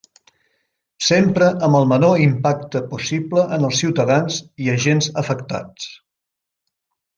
[1.07, 5.89] Sempre amb el menor impacte possible en els ciutadans i agents afectats.